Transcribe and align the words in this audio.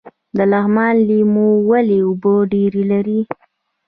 د 0.37 0.39
لغمان 0.51 0.95
لیمو 1.09 1.49
ولې 1.69 1.97
اوبه 2.05 2.33
ډیرې 2.51 2.83
لري؟ 2.91 3.19